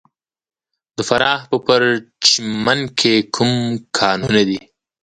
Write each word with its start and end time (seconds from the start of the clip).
د 0.97 0.99
فراه 1.09 1.39
په 1.49 1.57
پرچمن 1.67 2.79
کې 2.99 3.13
کوم 3.35 3.53
کانونه 3.97 4.41
دي؟ 4.49 4.59